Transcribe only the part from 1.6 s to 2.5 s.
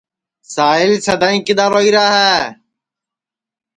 روئی را ہے